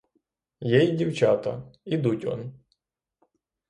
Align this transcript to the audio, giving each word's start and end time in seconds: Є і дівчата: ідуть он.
Є 0.61 0.83
і 0.83 0.91
дівчата: 0.91 1.71
ідуть 1.85 2.25
он. 2.25 2.53